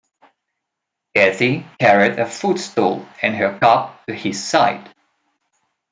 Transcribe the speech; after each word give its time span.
Cathy 1.15 1.63
carried 1.79 2.17
a 2.17 2.25
footstool 2.25 3.07
and 3.21 3.35
her 3.35 3.59
cup 3.59 4.03
to 4.07 4.15
his 4.15 4.43
side. 4.43 4.91